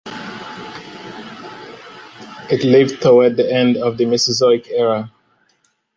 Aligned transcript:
It 2.49 2.63
lived 2.63 3.03
towards 3.03 3.37
the 3.37 3.53
end 3.53 3.77
of 3.77 3.99
the 3.99 4.05
Mesozoic 4.07 4.67
era. 4.71 5.11